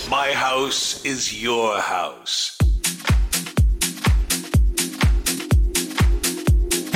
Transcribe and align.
B. 0.00 0.10
My 0.10 0.32
house 0.32 1.04
is 1.04 1.28
your 1.42 1.76
house. 1.78 2.56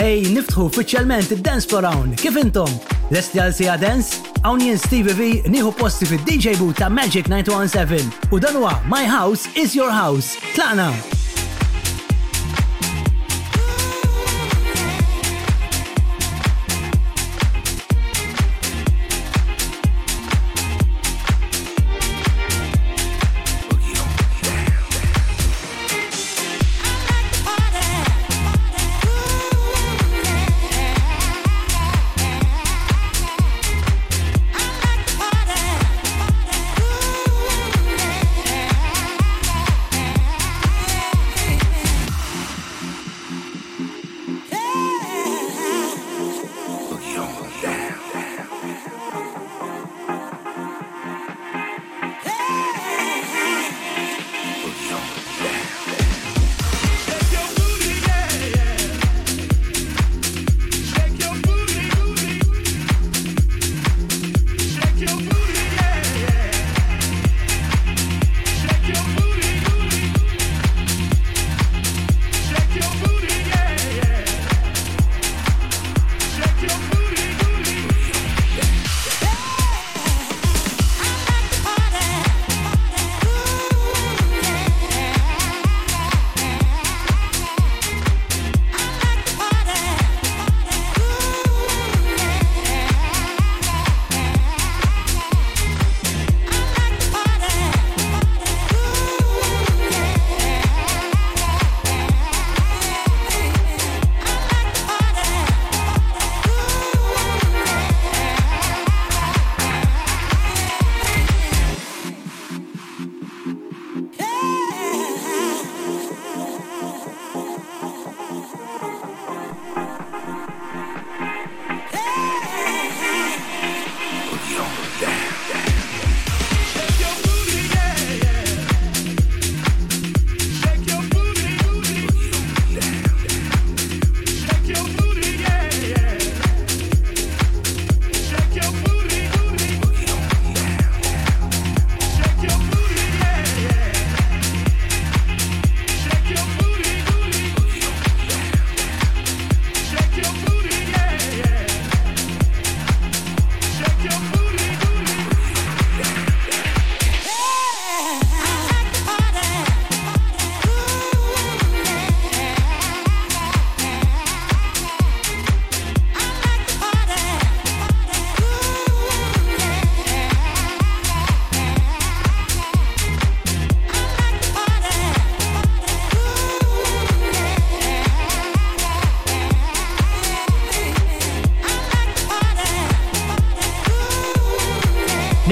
Hey, 0.00 0.24
niftħu 0.24 0.70
uffiċjalment 0.72 1.28
id-Dance 1.36 1.68
Around. 1.76 2.16
Kif 2.16 2.40
intom? 2.40 2.72
Lesti 3.12 3.44
għal 3.44 3.52
sija 3.60 3.76
dance? 3.76 4.24
Awni 4.40 4.72
Stevie 4.80 5.12
V 5.12 5.28
nieħu 5.52 5.74
posti 5.76 6.08
fid-DJ 6.08 6.56
booth 6.62 6.80
ta' 6.80 6.88
Magic 6.88 7.28
917 7.28 8.32
u 8.32 8.40
dan 8.40 8.56
My 8.88 9.04
House 9.04 9.44
is 9.52 9.76
Your 9.76 9.92
House. 9.92 10.38
Tlaqna! 10.56 10.94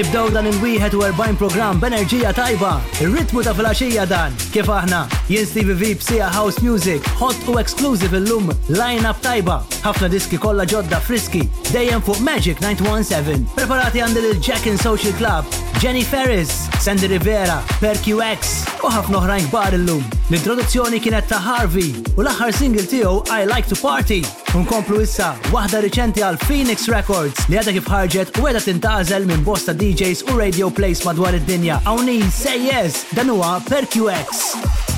nibdew 0.09 0.31
dan 0.33 0.47
il 0.47 1.03
erbajn 1.05 1.37
program 1.37 1.77
b'enerġija 1.83 2.33
tajba. 2.33 2.73
Ir-ritmu 3.03 3.43
ta' 3.45 3.53
filgħaxija 3.57 4.07
dan. 4.09 4.37
Kif 4.55 4.71
aħna? 4.73 5.03
Jien 5.29 5.45
Stevie 5.47 5.77
V 5.77 5.91
b'sija 6.01 6.31
House 6.35 6.65
Music, 6.65 7.05
hot 7.21 7.37
u 7.49 7.59
exclusive 7.61 8.17
illum 8.17 8.49
line-up 8.71 9.21
tajba 9.21 9.61
ħafna 9.85 10.09
diski 10.13 10.39
kollha 10.43 10.65
ġodda 10.69 10.99
friski, 11.05 11.45
dejjem 11.71 12.03
fuq 12.05 12.19
Magic 12.25 12.59
917. 12.63 13.47
Preparati 13.59 14.01
għandil 14.03 14.31
il-Jack 14.33 14.67
in 14.67 14.79
Social 14.81 15.15
Club, 15.21 15.47
Jenny 15.83 16.03
Ferris, 16.03 16.67
Sandy 16.83 17.07
Rivera, 17.13 17.61
PerQX 17.79 18.57
u 18.85 18.91
ħafna 18.95 19.21
oħrajn 19.21 19.47
kbar 19.53 19.77
illum. 19.79 20.03
L-introduzzjoni 20.29 21.01
kienet 21.03 21.29
ta' 21.31 21.39
Harvey 21.43 21.93
u 22.17 22.25
l-aħħar 22.25 22.55
single 22.59 22.87
tiegħu 22.91 23.23
I 23.31 23.47
Like 23.49 23.69
to 23.71 23.79
Party. 23.81 24.21
Unkomplu 24.59 25.01
issa 25.05 25.33
waħda 25.55 25.81
riċenti 25.87 26.25
għal 26.27 26.41
Phoenix 26.49 26.89
Records 26.93 27.47
li 27.49 27.61
għadha 27.61 27.77
kif 27.79 27.91
ħarġet 27.95 28.43
u 28.43 28.49
għedha 28.51 28.65
tintażel 28.67 29.29
minn 29.31 29.47
bosta 29.47 29.73
DJs 29.77 30.27
u 30.33 30.39
radio 30.41 30.71
plays 30.75 31.07
madwar 31.07 31.39
id-dinja. 31.39 31.81
Awni, 31.87 32.19
say 32.35 32.59
yes, 32.71 33.05
dan 33.15 33.31
huwa 33.35 33.59
PerQX. 33.71 34.97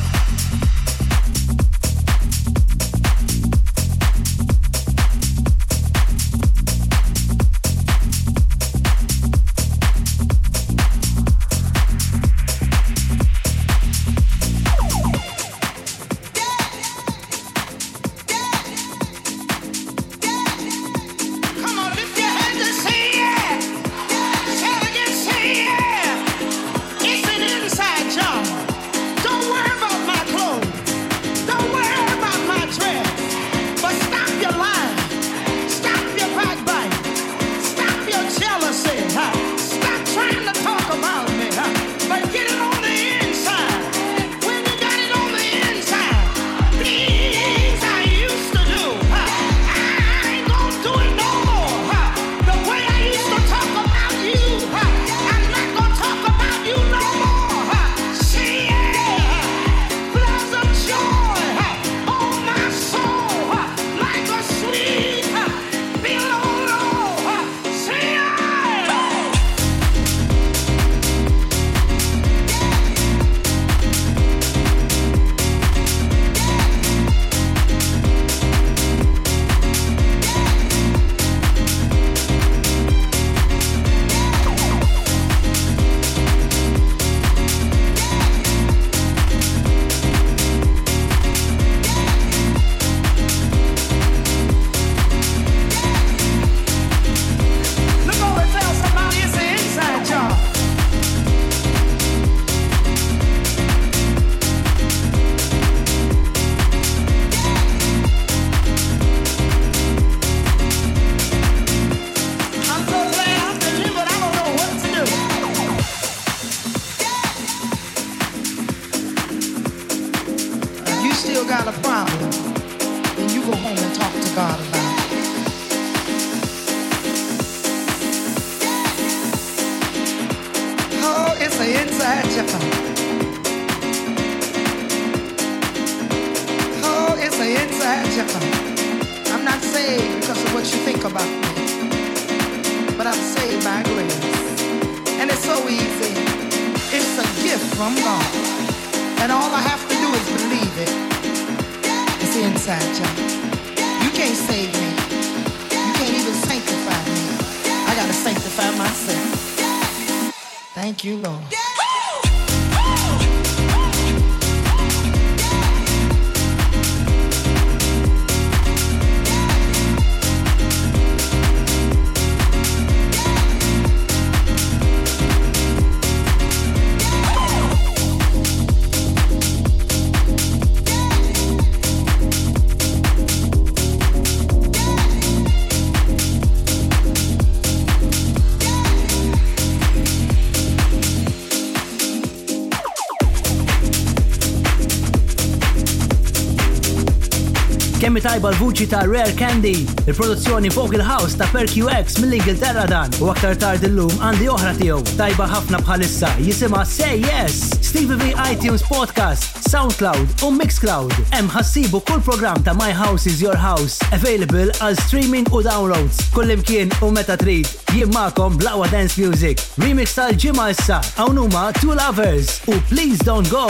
Kemmi 198.11 198.25
tajba 198.27 198.51
l-vuċi 198.57 198.87
ta' 198.91 199.01
Rare 199.07 199.31
Candy, 199.39 199.85
il-produzzjoni 200.11 200.67
Vocal 200.75 200.99
House 201.05 201.37
ta' 201.39 201.47
PerQX 201.53 202.17
mill-Ingilterra 202.19 202.83
dan 202.91 203.07
u 203.23 203.29
aktar 203.31 203.55
tard 203.55 203.85
illum 203.87 204.11
għandi 204.19 204.49
oħra 204.51 204.73
tiegħu 204.81 205.15
tajba 205.15 205.45
ħafna 205.53 205.79
bħalissa 205.87 206.33
jisima 206.43 206.81
Say 206.91 207.21
Yes, 207.23 207.61
Stevie 207.87 208.19
V 208.19 208.33
iTunes 208.49 208.83
Podcast, 208.91 209.63
SoundCloud 209.71 210.43
u 210.43 210.51
Mixcloud. 210.51 211.15
Hemm 211.31 211.53
ħassibu 211.55 212.01
kull 212.09 212.25
program 212.27 212.59
ta' 212.67 212.75
My 212.75 212.91
House 212.91 213.31
is 213.31 213.39
Your 213.39 213.55
House 213.55 214.03
available 214.11 214.73
għal 214.83 214.99
streaming 215.07 215.47
u 215.55 215.63
downloads 215.63 216.19
kullimkien 216.35 216.91
u 217.07 217.13
meta 217.15 217.39
trid 217.39 217.71
jien 217.95 218.11
magħkom 218.11 218.59
dance 218.91 219.15
music. 219.23 219.63
Remix 219.79 220.19
tal-ġimgħa 220.19 220.67
issa 220.75 220.99
hawn 221.21 221.39
huma 221.47 221.69
Two 221.79 221.95
Lovers 221.95 222.59
u 222.67 222.75
Please 222.91 223.23
Don't 223.23 223.47
Go. 223.55 223.69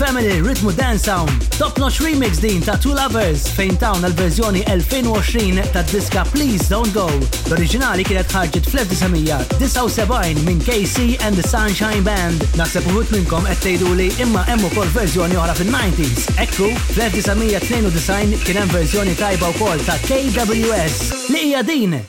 Family 0.00 0.40
rhythm 0.40 0.74
Dance 0.74 1.02
Sound. 1.02 1.28
Top 1.60 1.76
notch 1.78 2.00
remix 2.00 2.38
din 2.40 2.60
ta' 2.62 2.76
Two 2.80 2.94
Lovers 2.96 3.44
fejn 3.52 3.76
tawn 3.76 4.00
l 4.00 4.12
verżjoni 4.16 4.62
2020 4.64 5.60
ta' 5.76 5.82
diska 5.92 6.24
Please 6.32 6.72
Don't 6.72 6.88
Go. 6.96 7.04
l 7.44 7.52
originali 7.52 8.04
kienet 8.08 8.32
ħarġet 8.32 8.64
fl-1979 8.72 10.40
minn 10.48 10.58
KC 10.64 11.20
and 11.20 11.36
the 11.36 11.44
Sunshine 11.44 12.00
Band. 12.00 12.40
Naħseb 12.56 12.88
uħut 12.88 13.12
minnkom 13.12 13.44
qed 13.52 13.60
tgħidu 13.66 13.92
li 14.00 14.08
imma 14.24 14.46
hemm 14.48 14.64
ukoll 14.72 14.88
verżjoni 14.96 15.36
oħra 15.36 15.52
fin-90s. 15.60 16.30
Ekku, 16.48 16.72
fl-1992 16.96 18.40
kien 18.48 18.62
hemm 18.64 18.72
verżjoni 18.72 19.12
tajba 19.20 19.52
wkoll 19.58 19.84
ta' 19.84 20.00
KWS 20.08 21.02
li 21.28 21.50
hija 21.52 21.62
din 21.62 22.00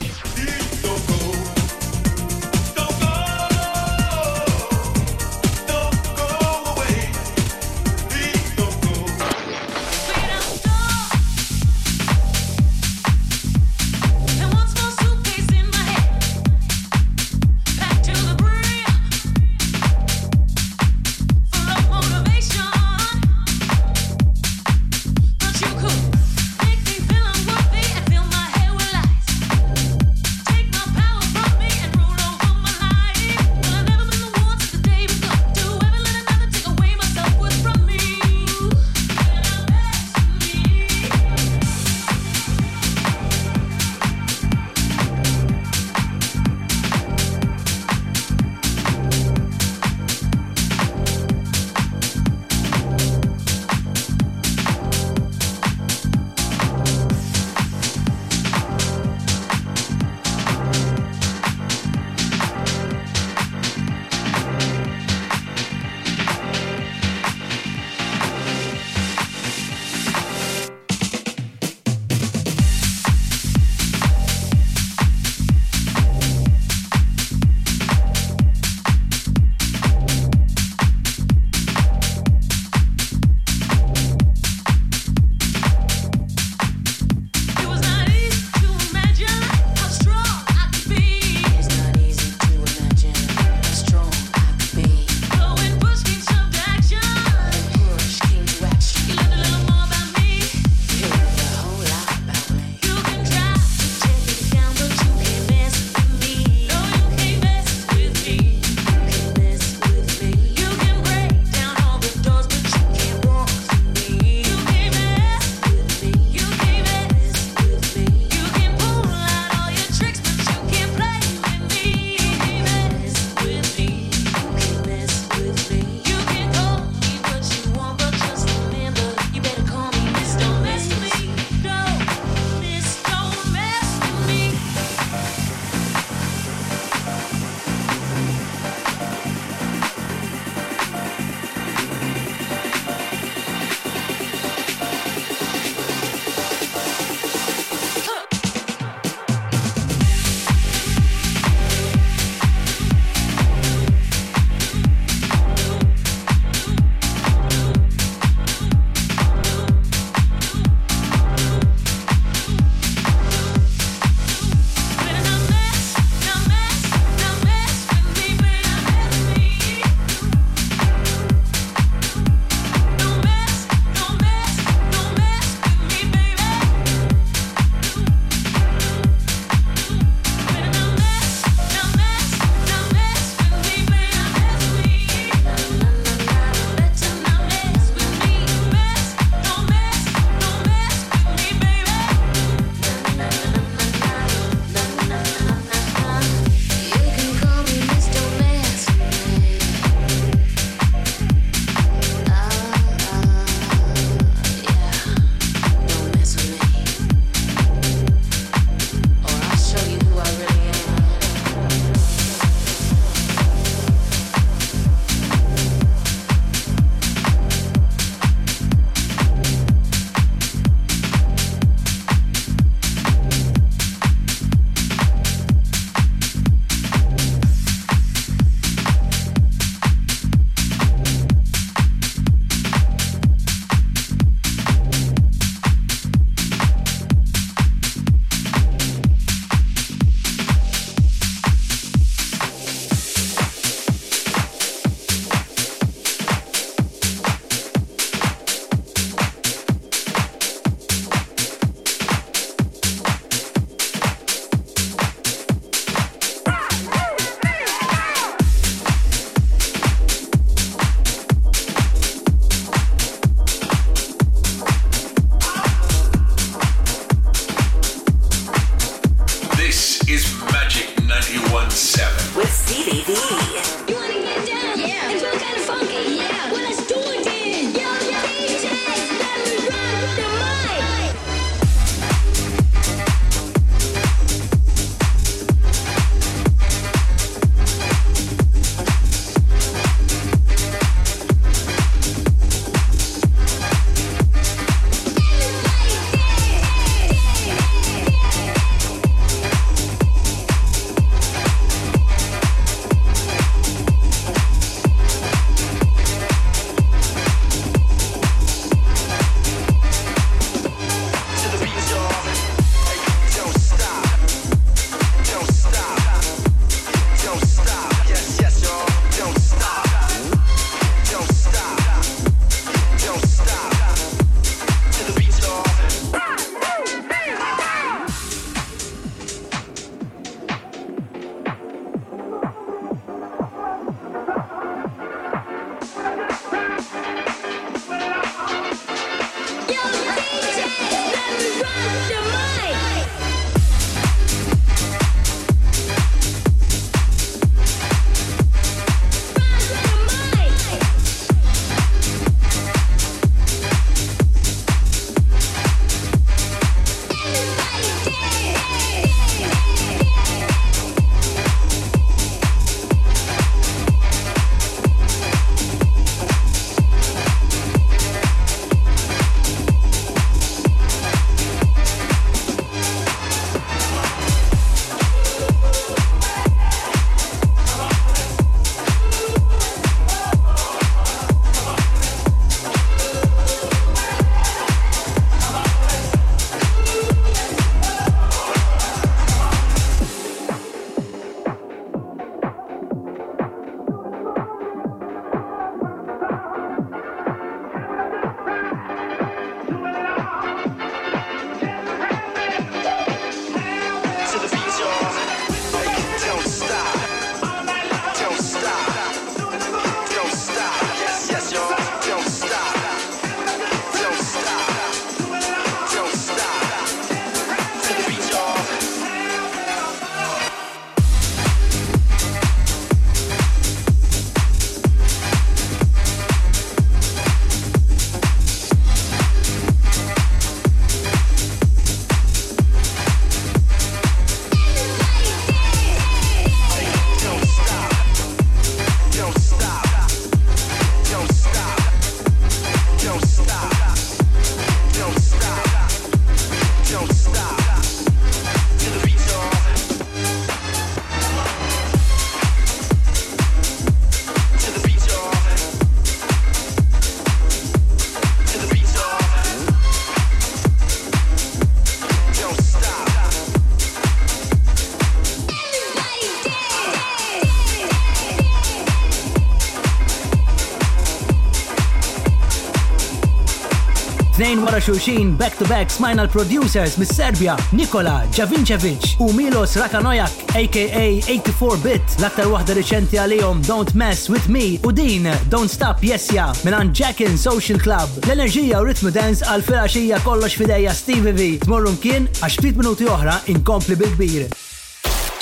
xulxin 474.86 475.36
back 475.38 475.56
to 475.58 475.64
back 475.68 475.88
smajna 475.90 476.22
l-producers 476.26 476.96
mis 476.98 477.06
Serbia, 477.08 477.54
Nikola 477.72 478.22
Javincevic 478.38 479.04
u 479.20 479.32
Milos 479.32 479.76
Rakanojak 479.76 480.30
aka 480.56 480.86
84-bit 481.26 482.16
l-aktar 482.20 482.48
wahda 482.50 482.74
reċenti 482.74 483.20
għalihom 483.22 483.62
Don't 483.68 483.92
Mess 483.94 484.26
With 484.32 484.48
Me 484.50 484.64
u 484.82 484.90
din 484.98 485.28
Don't 485.54 485.70
Stop 485.70 486.02
Yesja 486.02 486.48
minan 486.66 486.90
Jackin 486.98 487.38
Social 487.38 487.78
Club 487.82 488.10
l-enerġija 488.26 488.82
u 488.82 488.88
ritmu 488.90 489.14
dance 489.14 489.46
għal 489.46 489.62
filaxija 489.68 490.18
kollox 490.26 490.58
fideja 490.58 490.94
Stevie 490.98 491.32
V 491.38 491.46
tmorru 491.62 491.94
mkien 491.94 492.26
għax 492.42 492.58
ftit 492.58 492.74
minuti 492.82 493.06
oħra 493.06 493.38
inkompli 493.54 493.94
bil-kbir. 494.02 494.50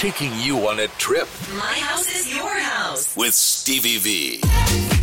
Taking 0.01 0.37
you 0.45 0.67
on 0.69 0.81
a 0.85 0.89
trip. 1.01 1.29
My 1.59 1.79
house 1.89 2.09
is 2.09 2.29
your 2.33 2.57
house. 2.61 3.15
With 3.17 3.33
Stevie 3.35 4.01
V. 4.05 5.00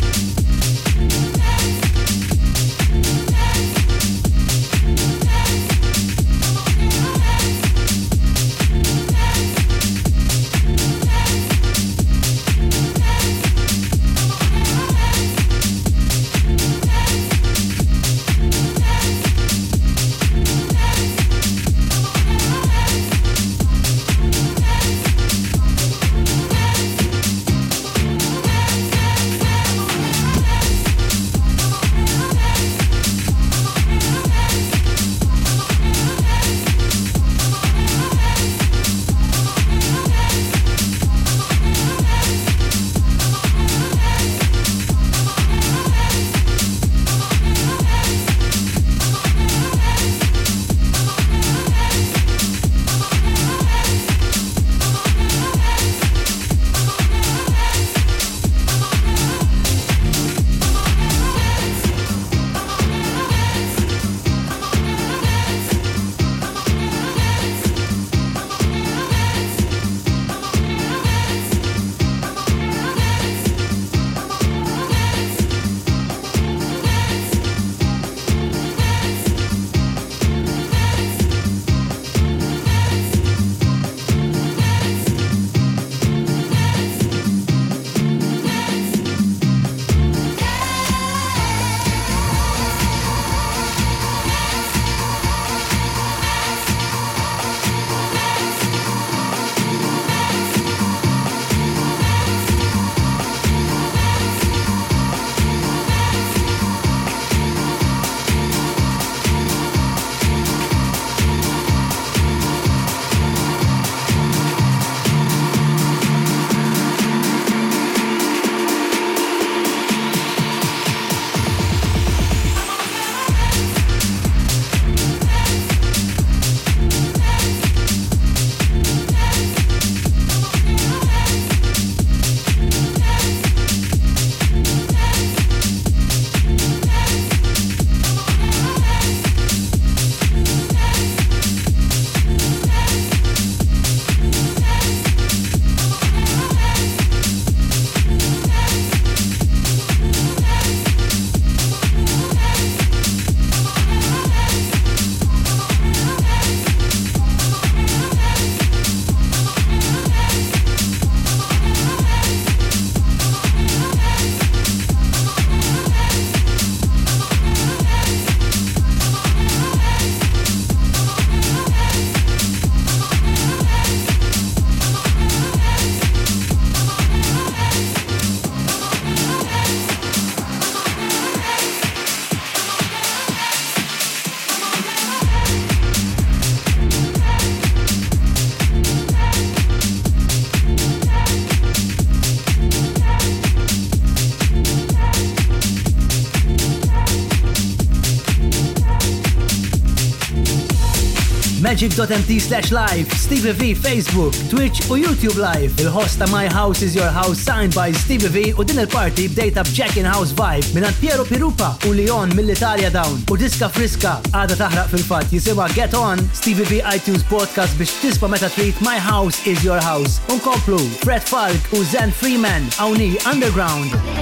magic.mt 201.80 202.40
slash 202.40 202.72
live, 202.72 203.12
Stevie 203.12 203.52
V 203.52 203.72
Facebook, 203.72 204.32
Twitch 204.50 204.80
u 204.90 204.96
YouTube 204.98 205.36
live. 205.38 205.72
il 205.78 205.86
hosta 205.88 206.26
My 206.28 206.48
House 206.48 206.82
is 206.82 206.92
Your 206.92 207.08
House 207.08 207.38
signed 207.40 207.72
by 207.72 207.92
Stevie 207.92 208.26
V 208.28 208.54
u 208.58 208.64
din 208.64 208.78
il-party 208.78 209.28
bdejta 209.28 209.62
b'Jack 209.62 209.96
in 209.96 210.04
House 210.04 210.32
vibe 210.34 210.66
minn 210.74 210.90
Piero 211.00 211.22
Pirupa 211.24 211.76
u 211.86 211.92
Leon 211.92 212.34
mill-Italja 212.34 212.90
Down 212.90 213.22
u 213.30 213.36
diska 213.36 213.68
friska 213.70 214.16
għada 214.34 214.58
taħraq 214.58 214.90
fil-fat 214.90 215.30
jisima 215.30 215.68
Get 215.78 215.94
On 215.94 216.18
Stevie 216.34 216.66
V 216.66 216.82
iTunes 216.96 217.22
podcast 217.30 217.78
biex 217.78 217.94
tispa 218.02 218.26
meta 218.26 218.50
treat 218.50 218.74
My 218.82 218.98
House 218.98 219.46
is 219.46 219.62
Your 219.62 219.78
House. 219.78 220.18
Unkomplu 220.34 220.82
Fred 221.06 221.22
Falk 221.22 221.70
u 221.78 221.84
Zen 221.92 222.10
Freeman 222.10 222.66
għawni 222.74 223.12
Underground. 223.22 224.17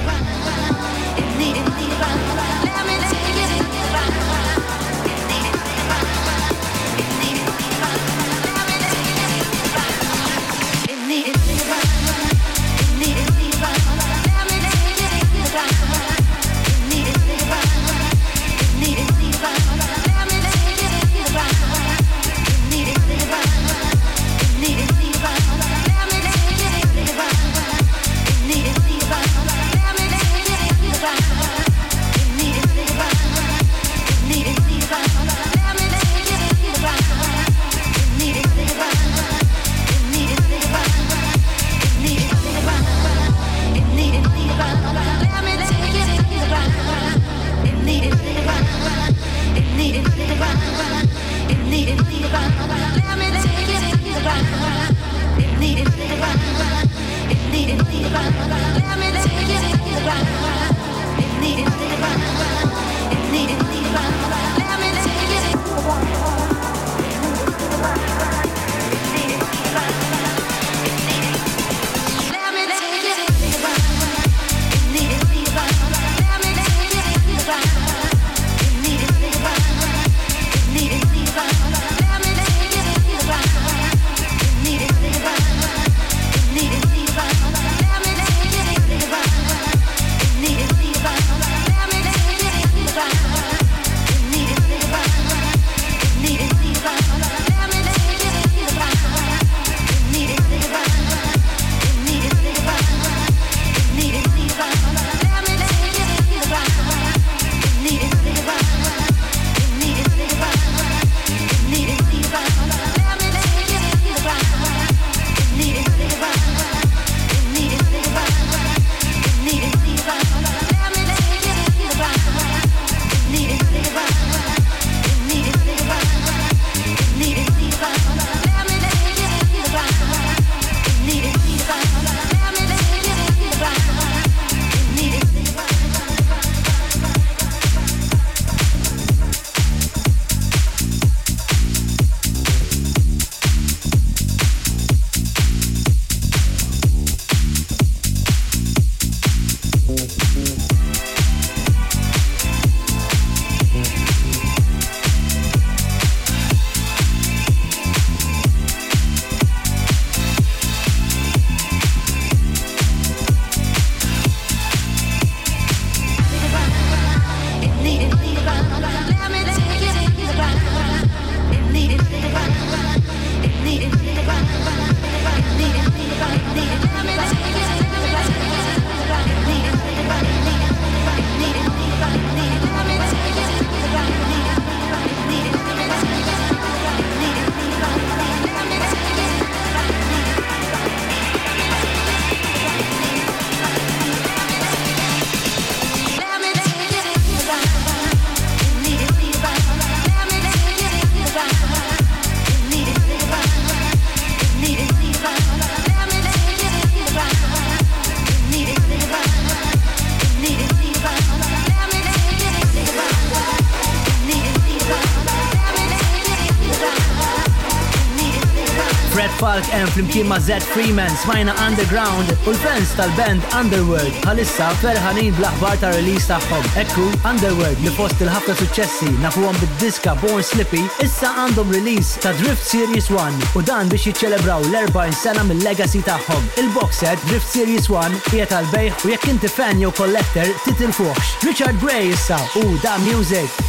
flimkien 219.97 220.27
ma' 220.27 220.39
Zed 220.39 220.61
Freeman 220.61 221.09
smajna 221.17 221.53
Underground 221.67 222.29
u 222.45 222.51
l-fans 222.53 222.89
tal-band 222.97 223.41
Underworld 223.59 224.27
għalissa 224.29 224.67
ferħanin 224.81 225.31
bl-aħbar 225.39 225.79
ta' 225.81 225.89
release 225.95 226.29
tagħhom. 226.29 226.67
Ekku 226.83 227.05
Underworld 227.25 227.81
li 227.81 227.93
fost 227.97 228.21
il-ħafna 228.21 228.53
suċċessi 228.59 229.09
nafuhom 229.23 229.57
bid-diska 229.61 230.13
Born 230.21 230.45
Slippy 230.45 230.83
issa 231.05 231.31
għandhom 231.47 231.73
release 231.73 232.21
ta' 232.25 232.35
Drift 232.41 232.67
Series 232.71 233.09
1 233.13 233.41
u 233.57 233.63
dan 233.69 233.89
biex 233.93 234.05
jiċċelebraw 234.11 234.67
l-40 234.69 235.17
sena 235.17 235.45
mill-legacy 235.49 236.03
tagħhom. 236.05 236.45
il 236.61 236.69
boxer 236.77 237.17
Drift 237.25 237.49
Series 237.57 237.89
1 237.89 238.19
hija 238.35 238.45
tal-bejħ 238.53 239.01
u 239.07 239.15
jekk 239.15 239.31
inti 239.33 239.49
fan 239.57 239.81
jew 239.81 239.89
collector 240.01 240.53
titilfuħx. 240.67 241.41
Richard 241.49 241.81
Gray 241.81 242.13
issa 242.13 242.37
u 242.61 242.67
da 242.85 242.93
music. 243.09 243.65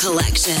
Collection. 0.00 0.54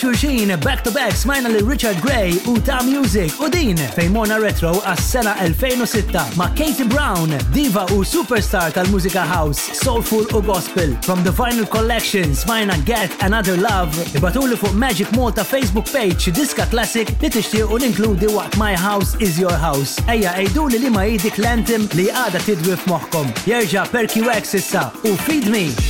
xurxin 0.00 0.48
back 0.64 0.82
to 0.82 0.90
back 0.90 1.12
smajna 1.12 1.48
li 1.50 1.62
Richard 1.70 2.00
Gray 2.00 2.30
u 2.46 2.56
ta' 2.60 2.82
Music 2.82 3.32
u 3.40 3.48
din 3.52 3.76
fejmona 3.96 4.38
retro 4.38 4.72
għas 4.86 5.02
sena 5.12 5.34
2006 5.40 6.36
ma' 6.36 6.46
Katie 6.58 6.86
Brown, 6.94 7.34
diva 7.52 7.84
u 7.92 8.00
superstar 8.04 8.72
tal-mużika 8.72 9.26
house, 9.34 9.60
soulful 9.82 10.24
u 10.38 10.40
gospel. 10.42 10.88
From 11.04 11.20
the 11.24 11.32
final 11.32 11.66
collection 11.76 12.34
smajna 12.36 12.76
Get 12.86 13.10
Another 13.22 13.58
Love 13.60 13.92
ibatuli 14.14 14.56
fuq 14.56 14.72
Magic 14.72 15.12
Malta 15.12 15.44
Facebook 15.44 15.92
page 15.92 16.32
diska 16.32 16.64
classic 16.70 17.08
li 17.22 17.30
tishtiq 17.30 17.68
u 17.72 17.78
ninkludi 17.78 18.26
waqt 18.32 18.56
My 18.56 18.72
House 18.76 19.16
is 19.20 19.36
Your 19.38 19.56
House. 19.60 20.00
Eja, 20.08 20.32
ejdu 20.40 20.64
li 20.66 20.78
li 20.78 20.90
ma' 20.90 21.04
jidik 21.12 21.36
l-entim 21.38 21.88
li 21.94 22.08
għada 22.08 22.40
tidwif 22.48 22.88
moħkom. 22.88 23.28
Jerġa' 23.46 23.88
Perky 23.92 24.24
Wax 24.24 24.54
issa 24.56 24.88
u 25.04 25.12
Feed 25.28 25.52
Me. 25.52 25.89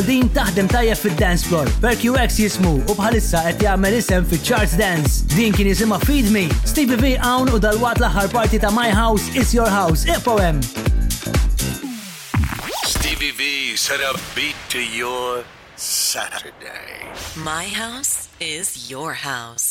bħal 0.00 0.08
din 0.08 0.28
taħdem 0.32 0.68
tajja 0.70 0.94
fil-dance 0.96 1.44
floor. 1.44 1.68
PerQX 1.82 2.38
jismu 2.40 2.70
u 2.88 2.94
bħalissa 2.96 3.42
qed 3.50 3.64
jagħmel 3.66 3.96
isem 3.98 4.24
fil-Charts 4.24 4.76
Dance. 4.80 5.18
Din 5.36 5.52
kien 5.52 5.68
jisimha 5.68 5.98
Feed 6.08 6.30
Me. 6.32 6.46
Stevie 6.64 6.96
V 6.96 7.12
hawn 7.20 7.50
u 7.52 7.60
dalwat 7.60 8.00
l-aħħar 8.00 8.30
parti 8.32 8.58
ta' 8.62 8.70
My 8.72 8.92
House 8.96 9.28
is 9.36 9.52
Your 9.54 9.68
House. 9.68 10.08
Iqfgħu 10.08 10.36
hemm. 10.40 10.60
Stevie 12.88 13.34
V 13.36 13.76
set 13.76 14.00
up 14.00 14.16
beat 14.34 14.56
to 14.70 14.80
your 14.80 15.44
Saturday. 15.76 17.12
My 17.36 17.66
house 17.68 18.28
is 18.40 18.88
your 18.90 19.12
house. 19.24 19.69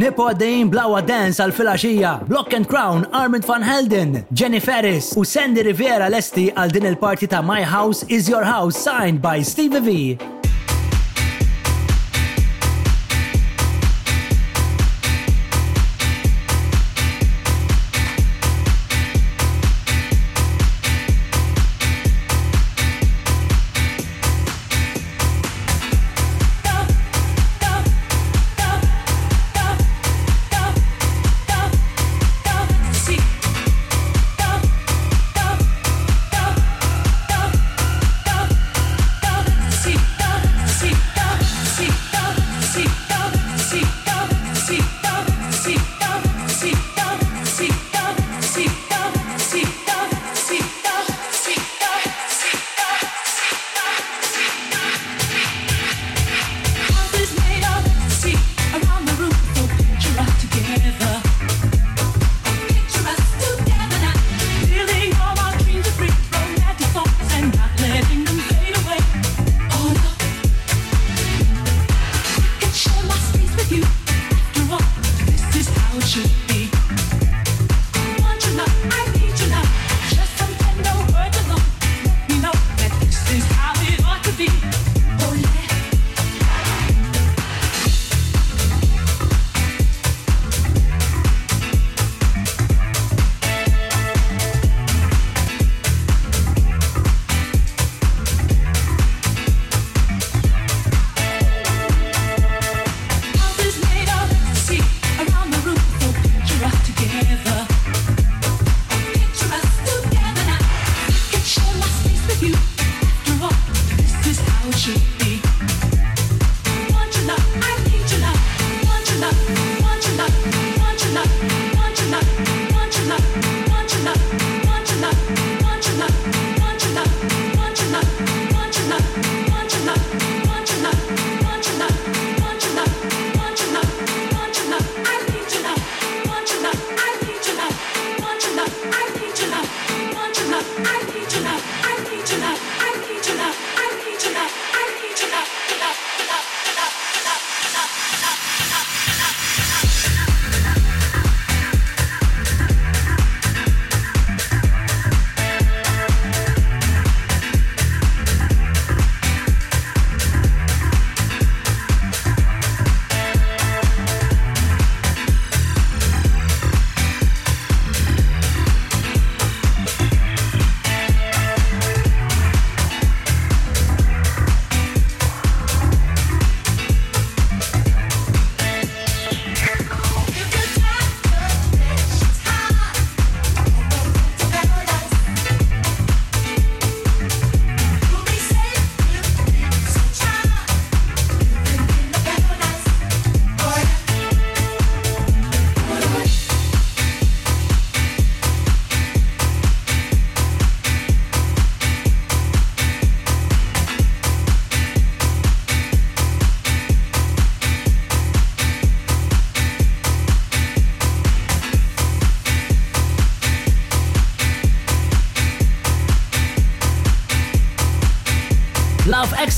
Nipo 0.00 0.24
għaddejn 0.30 0.68
blawa 0.72 1.00
dance 1.04 1.42
għal 1.44 1.52
filaxija, 1.52 2.12
Block 2.30 2.54
and 2.56 2.64
Crown, 2.70 3.02
Armin 3.20 3.44
Van 3.44 3.66
Helden, 3.66 4.22
Jenny 4.32 4.56
Ferris 4.68 5.10
u 5.20 5.26
Sandy 5.28 5.60
Rivera 5.66 6.08
lesti 6.08 6.46
għal 6.56 6.72
din 6.72 6.88
il-parti 6.94 7.28
ta' 7.28 7.42
My 7.44 7.60
House 7.68 8.08
is 8.08 8.30
Your 8.32 8.48
House 8.48 8.80
signed 8.80 9.20
by 9.20 9.42
Stevie 9.44 9.84
V. 9.84 10.29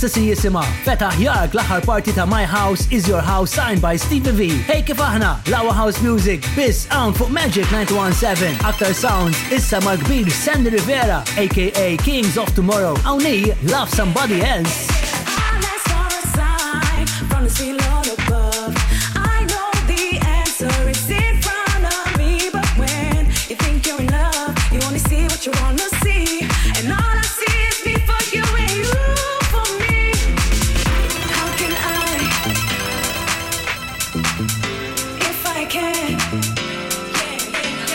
stessin 0.02 0.24
jisima 0.28 0.62
Feta 0.84 1.08
ħjark 1.14 1.52
l-aħħar 1.54 1.84
parti 1.86 2.12
ta' 2.16 2.26
My 2.26 2.44
House 2.48 2.88
is 2.90 3.06
Your 3.08 3.22
House 3.22 3.54
signed 3.54 3.80
by 3.84 3.96
Stevie 3.98 4.32
V. 4.34 4.46
Hey 4.66 4.82
kif 4.82 5.02
aħna, 5.02 5.36
Lawa 5.52 5.74
House 5.76 6.02
Music, 6.02 6.42
biss 6.56 6.86
hawn 6.90 7.12
fuq 7.14 7.30
Magic 7.30 7.68
917. 7.70 8.56
Aktar 8.66 8.94
sounds 8.98 9.36
issa 9.54 9.78
mal-kbir 9.84 10.30
Sandy 10.32 10.70
Rivera, 10.74 11.20
aka 11.36 11.96
Kings 12.02 12.34
of 12.38 12.48
Tomorrow. 12.56 12.96
Awni, 13.06 13.52
Love 13.70 13.90
Somebody 13.94 14.40
Else. 14.42 14.91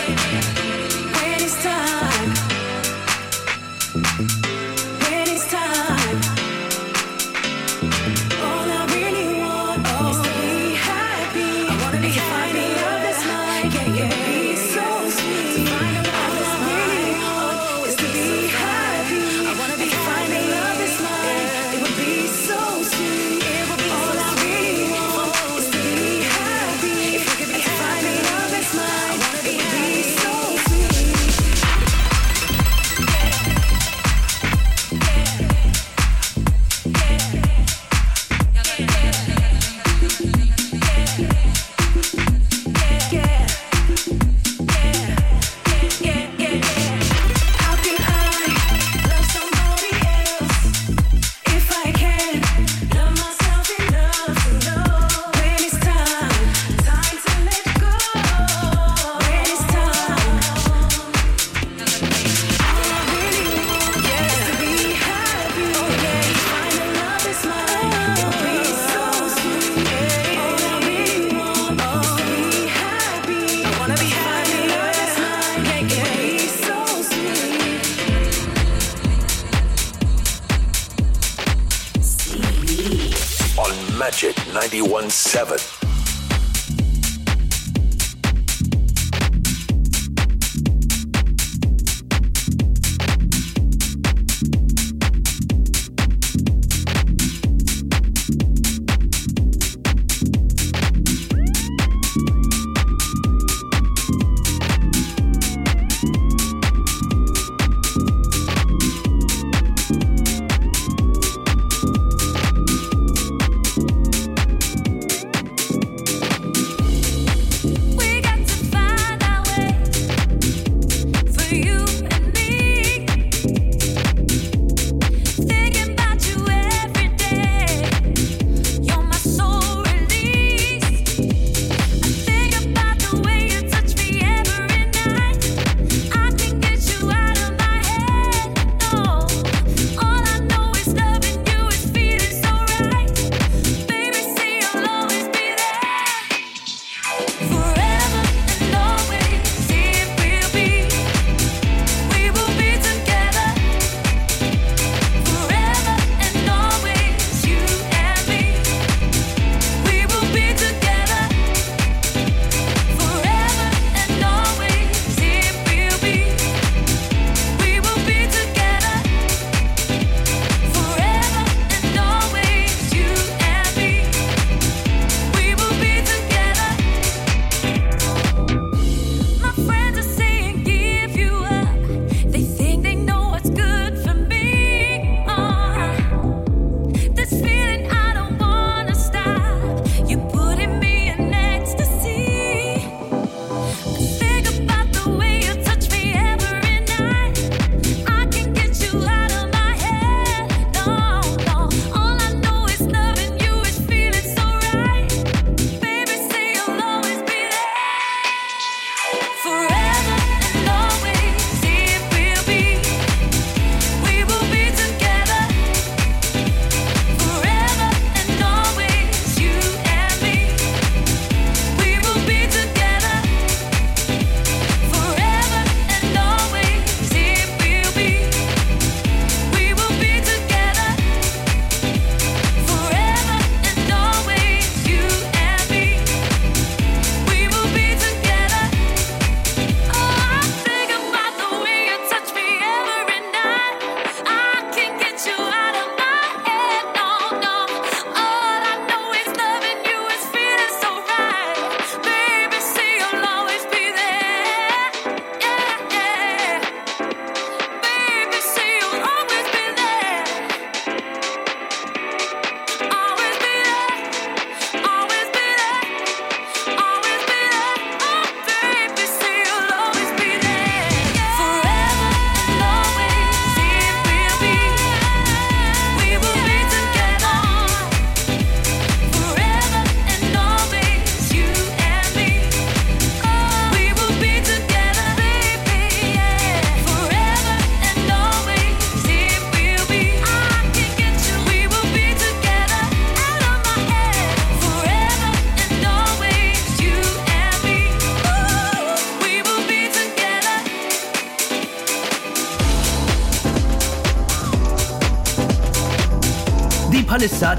Yeah. 0.08 0.57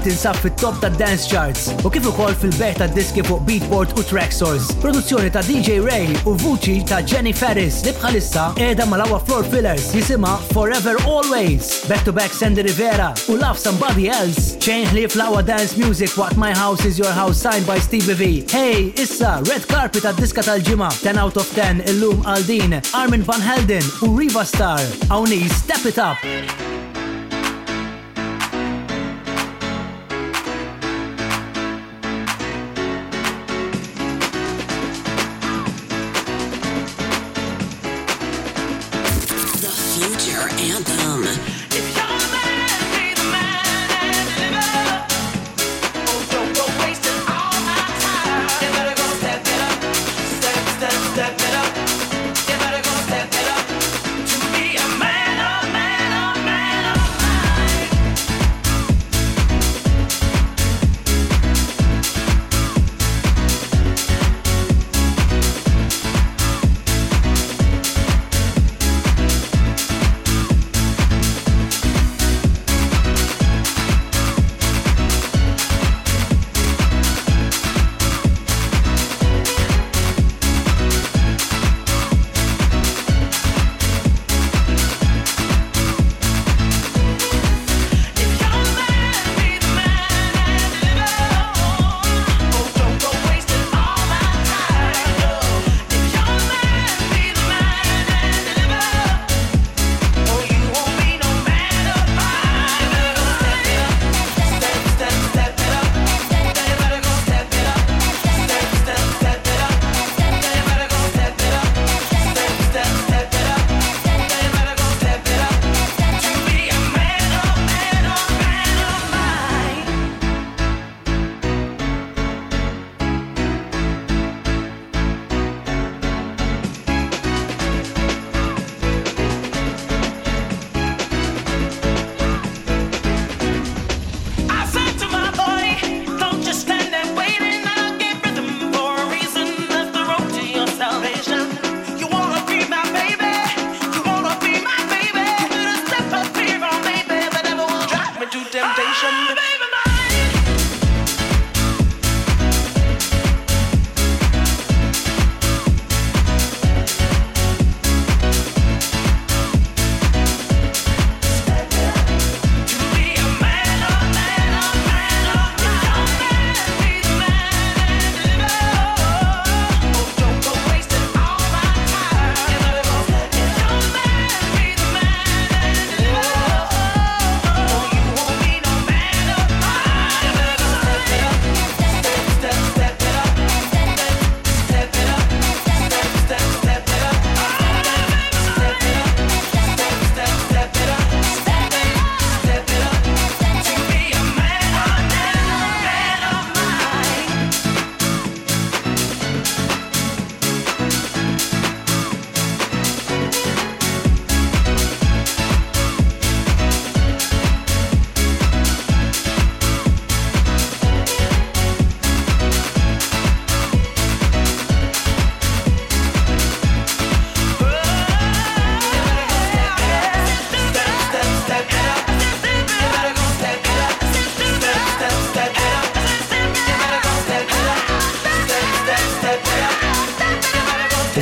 tinsab 0.02 0.34
fit-top 0.36 0.80
ta' 0.80 0.88
dance 0.96 1.26
charts 1.30 1.66
u 1.84 1.90
kif 1.92 2.06
ukoll 2.08 2.32
fil-beħ 2.42 2.76
ta' 2.80 2.86
diski 2.96 3.22
fuq 3.26 3.42
Beatport 3.48 3.92
u 4.00 4.04
Source. 4.40 4.72
Produzzjoni 4.80 5.30
ta' 5.32 5.42
DJ 5.44 5.78
Ray 5.84 6.08
u 6.26 6.32
vuċi 6.40 6.84
ta' 6.88 7.00
Jenny 7.02 7.32
Ferris 7.36 7.80
li 7.84 7.92
bħalissa 7.98 8.44
edha 8.64 8.86
malawa 8.88 9.18
Floor 9.28 9.44
Fillers 9.52 9.90
jisima 9.96 10.36
Forever 10.54 10.96
Always, 11.06 11.84
Back 11.90 12.04
to 12.06 12.12
Back 12.16 12.32
Sandy 12.36 12.62
Rivera 12.64 13.10
u 13.28 13.36
Love 13.36 13.58
Somebody 13.60 14.08
Else, 14.14 14.56
Chain 14.64 14.88
li 14.96 15.04
Flower 15.06 15.42
dance 15.42 15.76
music 15.76 16.16
what 16.16 16.36
my 16.36 16.52
house 16.54 16.84
is 16.88 16.98
your 16.98 17.12
house 17.12 17.36
signed 17.40 17.66
by 17.66 17.78
Stevie 17.78 18.14
V. 18.14 18.24
Hey, 18.48 18.92
issa 18.96 19.40
Red 19.52 19.68
Carpet 19.68 20.02
ta' 20.06 20.12
diska 20.16 20.42
tal 20.46 20.60
ġima 20.64 20.88
10 21.04 21.18
out 21.20 21.36
of 21.36 21.48
10 21.58 21.84
illum 21.92 22.24
għal 22.26 22.48
Armin 22.96 23.24
Van 23.26 23.42
Helden 23.42 23.84
u 24.02 24.14
Riva 24.18 24.44
Star. 24.48 24.80
Awni, 25.10 25.44
step 25.60 25.84
it 25.86 25.98
up! 26.00 26.69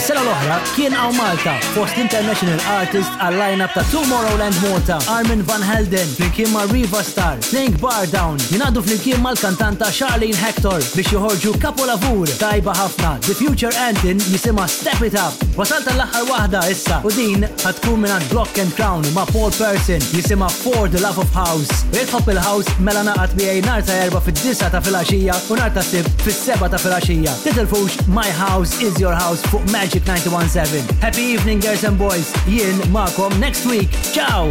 se 0.08 0.14
l-oħra 0.28 0.56
kien 0.74 0.92
għaw 0.96 1.12
Malta 1.16 1.52
fost 1.72 1.96
international 2.00 2.60
Artist 2.76 3.12
għal-lineup 3.22 3.72
ta' 3.76 3.84
Tomorrowland 3.92 4.58
Malta, 4.64 4.98
Armin 5.12 5.40
Van 5.48 5.62
Helden, 5.64 6.10
flimkien 6.16 6.50
ma' 6.52 6.66
Riva 6.72 7.02
Star, 7.04 7.38
Bar 7.82 8.04
Down, 8.12 8.36
jinadu 8.52 8.82
flimkien 8.84 9.22
ma' 9.24 9.32
l-kantanta 9.32 9.88
Charlene 9.94 10.36
Hector 10.36 10.82
biex 10.96 11.12
joħorġu 11.14 11.54
kapolavur 11.62 12.28
tajba 12.40 12.74
ħafna. 12.78 13.12
The 13.26 13.36
Future 13.38 13.72
Antin 13.86 14.20
jisima 14.32 14.66
Step 14.68 15.02
It 15.08 15.16
Up. 15.18 15.36
Wasalta 15.56 15.94
l-axar 15.96 16.26
wahda 16.30 16.62
issa 16.70 17.00
u 17.04 17.12
din 17.16 17.46
ħatkun 17.64 18.04
minn 18.04 18.28
Block 18.32 18.60
and 18.62 18.74
Crown 18.76 19.06
ma' 19.16 19.24
Paul 19.32 19.50
Person 19.56 20.04
jisima 20.12 20.48
For 20.58 20.88
the 20.90 21.00
Love 21.04 21.22
of 21.24 21.32
House. 21.34 21.86
Jitħob 21.94 22.32
il-house 22.34 22.74
mela 22.82 23.02
naqat 23.08 23.34
bijaj 23.38 23.62
narta 23.66 23.96
erba 24.04 24.20
fit 24.26 24.38
disa 24.44 24.68
ta' 24.72 24.80
filaxija 24.84 25.38
u 25.48 25.56
narta 25.60 25.82
sib 25.84 26.10
fit 26.24 26.36
seba 26.36 26.68
ta' 26.68 26.78
filaxija. 26.82 27.34
Titilfux 27.46 28.02
My 28.10 28.28
House 28.42 28.76
is 28.82 28.98
Your 29.00 29.16
House 29.16 29.42
fuq 29.52 29.64
Magic 29.72 30.04
9 30.08 30.17
91.7. 30.24 30.82
Happy 31.00 31.22
evening, 31.22 31.60
girls 31.60 31.84
and 31.84 31.96
boys. 31.96 32.32
Ian 32.48 32.74
ma'kom 32.92 33.38
next 33.38 33.66
week. 33.66 33.88
Ciao! 34.12 34.50